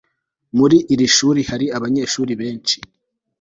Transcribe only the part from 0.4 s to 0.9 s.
muri